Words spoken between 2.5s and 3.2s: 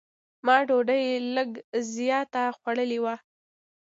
خوړلې وه.